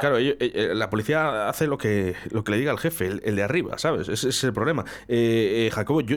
Claro, 0.00 0.18
eh, 0.18 0.72
la 0.74 0.90
policía 0.90 1.48
hace 1.48 1.68
lo 1.68 1.78
que 1.78 2.16
lo 2.32 2.42
que 2.42 2.50
le 2.50 2.58
diga 2.58 2.72
el 2.72 2.78
jefe, 2.78 3.06
el, 3.06 3.36
de 3.36 3.42
arriba, 3.44 3.78
¿sabes? 3.78 4.08
Ese, 4.08 4.30
es 4.30 4.42
el 4.42 4.52
problema. 4.52 4.84
Eh, 5.06 5.68
eh, 5.68 5.70
Jacobo, 5.72 6.00
yo 6.00 6.16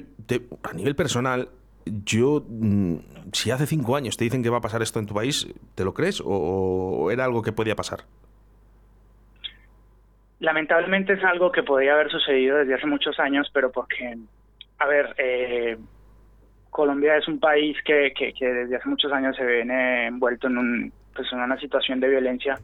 a 0.63 0.73
nivel 0.73 0.95
personal, 0.95 1.49
yo, 1.85 2.43
mm, 2.49 2.95
si 3.33 3.51
hace 3.51 3.67
cinco 3.67 3.95
años 3.95 4.17
te 4.17 4.23
dicen 4.23 4.41
que 4.41 4.49
va 4.49 4.57
a 4.57 4.61
pasar 4.61 4.81
esto 4.81 4.97
en 4.97 5.05
tu 5.05 5.13
país, 5.13 5.47
¿te 5.75 5.83
lo 5.83 5.93
crees 5.93 6.23
o, 6.25 7.11
era 7.11 7.23
algo 7.23 7.43
que 7.43 7.51
podía 7.51 7.75
pasar? 7.75 7.99
Lamentablemente 10.39 11.13
es 11.13 11.23
algo 11.23 11.51
que 11.51 11.61
podría 11.61 11.93
haber 11.93 12.09
sucedido 12.09 12.57
desde 12.57 12.73
hace 12.73 12.87
muchos 12.87 13.19
años, 13.19 13.47
pero 13.53 13.71
porque, 13.71 14.17
a 14.79 14.87
ver, 14.87 15.77
Colombia 16.71 17.17
es 17.17 17.27
un 17.27 17.39
país 17.39 17.77
que, 17.85 18.11
que, 18.17 18.33
que, 18.33 18.51
desde 18.51 18.75
hace 18.75 18.89
muchos 18.89 19.11
años 19.11 19.35
se 19.35 19.45
viene 19.45 20.07
envuelto 20.07 20.47
en 20.47 20.57
un 20.57 20.93
pues 21.15 21.31
en 21.31 21.39
una 21.39 21.59
situación 21.59 21.99
de 21.99 22.09
violencia 22.09 22.57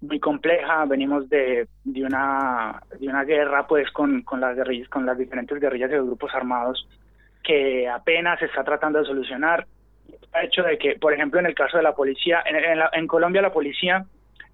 muy 0.00 0.18
compleja, 0.18 0.84
venimos 0.86 1.28
de, 1.28 1.68
de 1.84 2.04
una 2.04 2.82
de 2.98 3.06
una 3.08 3.24
guerra 3.24 3.66
pues 3.66 3.90
con, 3.92 4.22
con 4.22 4.40
las 4.40 4.56
guerrillas, 4.56 4.88
con 4.88 5.06
las 5.06 5.16
diferentes 5.16 5.60
guerrillas 5.60 5.90
de 5.90 5.98
los 5.98 6.06
grupos 6.06 6.34
armados 6.34 6.88
que 7.42 7.88
apenas 7.88 8.38
se 8.38 8.46
está 8.46 8.64
tratando 8.64 8.98
de 8.98 9.04
solucionar. 9.04 9.66
El 10.34 10.46
hecho 10.46 10.62
de 10.62 10.78
que, 10.78 10.96
por 10.96 11.12
ejemplo, 11.12 11.40
en 11.40 11.46
el 11.46 11.54
caso 11.54 11.76
de 11.76 11.82
la 11.82 11.94
policía, 11.94 12.42
en, 12.44 12.80
en 12.92 13.06
Colombia 13.06 13.42
la 13.42 13.52
policía 13.52 14.04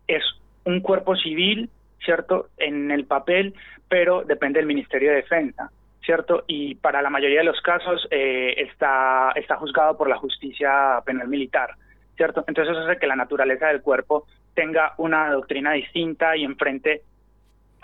es 0.07 0.23
un 0.64 0.80
cuerpo 0.80 1.16
civil, 1.16 1.71
¿cierto? 2.04 2.49
En 2.57 2.90
el 2.90 3.04
papel, 3.04 3.54
pero 3.88 4.23
depende 4.23 4.59
del 4.59 4.66
Ministerio 4.66 5.11
de 5.11 5.16
Defensa, 5.16 5.71
¿cierto? 6.02 6.45
Y 6.47 6.75
para 6.76 7.02
la 7.02 7.11
mayoría 7.11 7.40
de 7.40 7.45
los 7.45 7.61
casos 7.61 8.07
eh, 8.11 8.54
está, 8.59 9.33
está 9.35 9.57
juzgado 9.57 9.97
por 9.97 10.09
la 10.09 10.16
justicia 10.16 11.00
penal 11.04 11.28
militar. 11.28 11.71
¿Cierto? 12.18 12.44
Entonces 12.46 12.76
eso 12.76 12.87
hace 12.87 12.98
que 12.98 13.06
la 13.06 13.16
naturaleza 13.16 13.68
del 13.68 13.80
cuerpo 13.80 14.26
tenga 14.52 14.92
una 14.98 15.30
doctrina 15.30 15.72
distinta 15.72 16.37
y 16.37 16.44
enfrente 16.44 17.02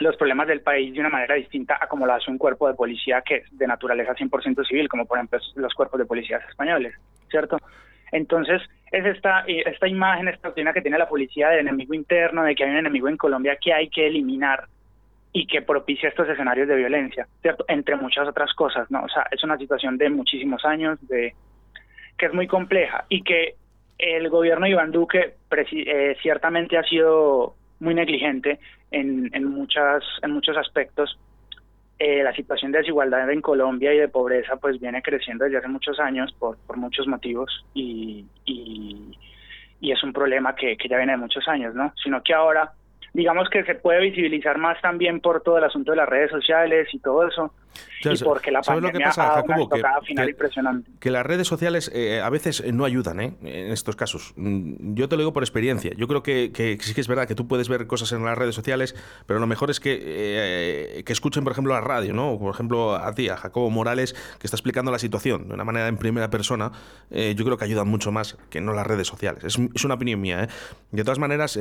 los 0.00 0.16
problemas 0.16 0.48
del 0.48 0.60
país 0.60 0.92
de 0.92 1.00
una 1.00 1.08
manera 1.08 1.36
distinta 1.36 1.78
a 1.80 1.86
como 1.86 2.04
lo 2.04 2.12
hace 2.12 2.28
un 2.30 2.36
cuerpo 2.36 2.66
de 2.66 2.74
policía 2.74 3.22
que 3.22 3.36
es 3.36 3.58
de 3.58 3.66
naturaleza 3.66 4.12
100% 4.12 4.66
civil, 4.66 4.88
como 4.88 5.06
por 5.06 5.18
ejemplo 5.18 5.38
los 5.54 5.72
cuerpos 5.72 6.00
de 6.00 6.04
policías 6.04 6.42
españoles, 6.48 6.94
¿cierto? 7.30 7.58
Entonces, 8.10 8.60
es 8.90 9.06
esta, 9.06 9.44
esta 9.46 9.88
imagen, 9.88 10.28
esta 10.28 10.48
doctrina 10.48 10.72
que 10.72 10.82
tiene 10.82 10.98
la 10.98 11.08
policía 11.08 11.50
del 11.50 11.60
enemigo 11.60 11.94
interno, 11.94 12.42
de 12.42 12.54
que 12.56 12.64
hay 12.64 12.70
un 12.70 12.76
enemigo 12.76 13.08
en 13.08 13.16
Colombia 13.16 13.56
que 13.60 13.72
hay 13.72 13.88
que 13.88 14.08
eliminar 14.08 14.66
y 15.32 15.46
que 15.46 15.62
propicia 15.62 16.08
estos 16.08 16.28
escenarios 16.28 16.68
de 16.68 16.76
violencia, 16.76 17.26
¿cierto? 17.40 17.64
Entre 17.68 17.96
muchas 17.96 18.26
otras 18.28 18.52
cosas, 18.54 18.90
¿no? 18.90 19.04
O 19.04 19.08
sea, 19.08 19.26
es 19.30 19.42
una 19.44 19.58
situación 19.58 19.96
de 19.96 20.10
muchísimos 20.10 20.64
años, 20.64 20.98
de 21.06 21.34
que 22.18 22.26
es 22.26 22.34
muy 22.34 22.46
compleja 22.46 23.04
y 23.08 23.22
que 23.22 23.54
el 23.98 24.28
gobierno 24.28 24.64
de 24.64 24.72
Iván 24.72 24.90
Duque 24.90 25.34
eh, 25.50 26.16
ciertamente 26.22 26.76
ha 26.76 26.82
sido 26.82 27.54
muy 27.80 27.94
negligente 27.94 28.58
en, 28.90 29.30
muchas, 29.44 30.02
en 30.22 30.32
muchos 30.32 30.56
aspectos. 30.56 31.18
Eh, 31.98 32.22
la 32.22 32.34
situación 32.34 32.72
de 32.72 32.78
desigualdad 32.78 33.30
en 33.30 33.40
Colombia 33.40 33.94
y 33.94 33.98
de 33.98 34.08
pobreza 34.08 34.56
pues 34.56 34.80
viene 34.80 35.00
creciendo 35.00 35.44
desde 35.44 35.58
hace 35.58 35.68
muchos 35.68 36.00
años 36.00 36.34
por, 36.38 36.58
muchos 36.76 37.06
motivos 37.06 37.64
y, 37.72 38.26
y, 38.44 39.16
y 39.80 39.92
es 39.92 40.02
un 40.02 40.12
problema 40.12 40.56
que, 40.56 40.76
que 40.76 40.88
ya 40.88 40.96
viene 40.96 41.12
de 41.12 41.18
muchos 41.18 41.46
años, 41.46 41.74
¿no? 41.74 41.92
Sino 42.02 42.22
que 42.22 42.34
ahora 42.34 42.72
digamos 43.14 43.48
que 43.48 43.64
se 43.64 43.76
puede 43.76 44.00
visibilizar 44.00 44.58
más 44.58 44.78
también 44.82 45.20
por 45.20 45.42
todo 45.42 45.58
el 45.58 45.64
asunto 45.64 45.92
de 45.92 45.98
las 45.98 46.08
redes 46.08 46.30
sociales 46.30 46.88
y 46.92 46.98
todo 46.98 47.26
eso. 47.26 47.54
Y 48.12 48.18
porque 48.18 48.50
la 48.50 48.60
pandemia 48.60 48.92
lo 48.92 48.98
que 48.98 49.04
pasa, 49.04 49.30
Jacobo, 49.34 49.68
que, 49.68 49.82
final 50.06 50.28
impresionante. 50.28 50.90
Que 51.00 51.10
las 51.10 51.24
redes 51.24 51.46
sociales 51.46 51.90
eh, 51.94 52.20
a 52.20 52.28
veces 52.30 52.62
no 52.72 52.84
ayudan 52.84 53.20
¿eh? 53.20 53.34
en 53.42 53.72
estos 53.72 53.96
casos. 53.96 54.32
Mm, 54.36 54.94
yo 54.94 55.08
te 55.08 55.16
lo 55.16 55.22
digo 55.22 55.32
por 55.32 55.42
experiencia. 55.42 55.92
Yo 55.96 56.06
creo 56.08 56.22
que, 56.22 56.50
sí 56.80 56.94
que 56.94 57.00
es 57.00 57.08
verdad 57.08 57.26
que 57.26 57.34
tú 57.34 57.48
puedes 57.48 57.68
ver 57.68 57.86
cosas 57.86 58.12
en 58.12 58.24
las 58.24 58.36
redes 58.36 58.54
sociales, 58.54 58.94
pero 59.26 59.40
lo 59.40 59.46
mejor 59.46 59.70
es 59.70 59.80
que, 59.80 60.00
eh, 60.02 61.02
que 61.04 61.12
escuchen, 61.12 61.44
por 61.44 61.52
ejemplo, 61.52 61.72
la 61.72 61.80
radio, 61.80 62.12
¿no? 62.12 62.38
Por 62.38 62.52
ejemplo, 62.52 62.94
a 62.94 63.12
ti, 63.14 63.28
a 63.28 63.36
Jacobo 63.36 63.70
Morales, 63.70 64.14
que 64.38 64.46
está 64.46 64.56
explicando 64.56 64.90
la 64.90 64.98
situación 64.98 65.48
de 65.48 65.54
una 65.54 65.64
manera 65.64 65.88
en 65.88 65.96
primera 65.96 66.30
persona. 66.30 66.72
yo 67.10 67.44
creo 67.44 67.56
que 67.56 67.64
ayudan 67.64 67.88
mucho 67.88 68.12
más 68.12 68.36
que 68.50 68.60
no 68.60 68.72
las 68.72 68.86
redes 68.86 69.06
sociales. 69.06 69.44
Es, 69.44 69.58
es 69.74 69.84
una 69.84 69.94
opinión 69.94 70.20
mía. 70.20 70.48
De 70.90 71.04
todas 71.04 71.18
maneras, 71.18 71.58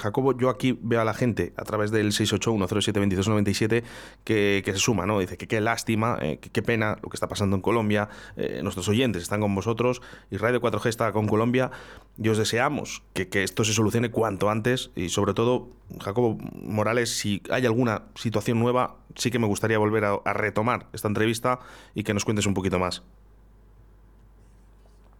Jacobo, 0.00 0.36
yo 0.36 0.50
aquí 0.50 0.78
veo 0.80 1.00
a 1.00 1.04
la 1.04 1.14
gente 1.14 1.52
a 1.56 1.64
través 1.64 1.90
del 1.90 2.12
681072297 2.12 3.82
que, 4.24 4.62
que 4.64 4.72
se 4.72 4.78
suma, 4.78 5.06
¿no? 5.06 5.18
Dice 5.18 5.36
que 5.36 5.47
qué 5.48 5.60
lástima, 5.60 6.18
eh, 6.20 6.38
qué 6.38 6.62
pena 6.62 6.98
lo 7.02 7.08
que 7.08 7.16
está 7.16 7.28
pasando 7.28 7.56
en 7.56 7.62
Colombia. 7.62 8.08
Eh, 8.36 8.60
nuestros 8.62 8.88
oyentes 8.88 9.22
están 9.22 9.40
con 9.40 9.54
vosotros 9.54 10.00
y 10.30 10.36
Radio 10.36 10.60
4G 10.60 10.88
está 10.88 11.10
con 11.12 11.26
Colombia 11.26 11.70
y 12.16 12.28
os 12.28 12.38
deseamos 12.38 13.02
que, 13.14 13.28
esto 13.42 13.64
se 13.64 13.72
solucione 13.72 14.10
cuanto 14.10 14.50
antes 14.50 14.90
y 14.94 15.08
sobre 15.08 15.34
todo, 15.34 15.68
Jacobo 16.00 16.38
Morales, 16.54 17.16
si 17.16 17.42
hay 17.50 17.66
alguna 17.66 18.02
situación 18.14 18.60
nueva, 18.60 18.96
sí 19.14 19.30
que 19.30 19.38
me 19.38 19.46
gustaría 19.46 19.78
volver 19.78 20.04
a, 20.04 20.32
retomar 20.32 20.86
esta 20.92 21.08
entrevista 21.08 21.58
y 21.94 22.04
que 22.04 22.14
nos 22.14 22.24
cuentes 22.24 22.46
un 22.46 22.54
poquito 22.54 22.78
más. 22.78 23.02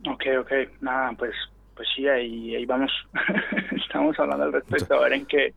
Ok, 0.06 0.24
ok, 0.40 0.52
nada, 0.80 1.12
pues 1.18 1.34
pues 1.74 1.88
sí, 1.94 2.08
ahí 2.08 2.66
vamos, 2.66 2.90
estamos 3.84 4.18
hablando 4.18 4.46
al 4.46 4.52
respecto, 4.52 4.96
a 4.96 5.00
ver 5.02 5.12
en 5.12 5.26
qué, 5.26 5.54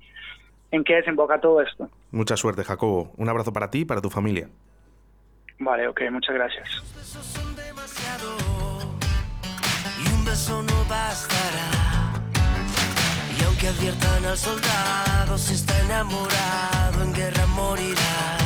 en 0.71 0.83
qué 0.83 0.95
desemboca 0.95 1.39
todo 1.39 1.61
esto. 1.61 1.89
Mucha 2.11 2.35
suerte, 2.37 2.63
Jacobo. 2.63 3.11
Un 3.17 3.29
abrazo 3.29 3.53
para 3.53 3.69
ti 3.69 3.79
y 3.79 3.85
para 3.85 4.01
tu 4.01 4.09
familia. 4.09 4.49
Vale, 5.59 5.87
ok, 5.87 6.01
muchas 6.11 6.33
gracias. 6.35 6.67
Y 10.03 10.13
un 10.13 10.25
beso 10.25 10.63
no 10.63 10.85
bastará. 10.89 11.69
Y 13.37 13.57
que 13.59 13.67
adviertan 13.67 14.25
al 14.25 14.37
soldado 14.37 15.37
si 15.37 15.53
está 15.53 15.79
enamorado 15.81 17.03
en 17.03 17.13
guerra 17.13 17.45
morirá. 17.47 18.40